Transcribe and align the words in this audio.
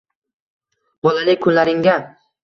Bolalik 1.07 1.43
kunlaringga 1.43 1.99